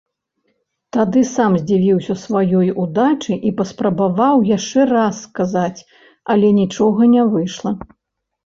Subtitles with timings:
[0.95, 5.79] Тады сам здзівіўся сваёй удачы і паспрабаваў яшчэ раз сказаць,
[6.37, 7.71] але нічога не выйшла.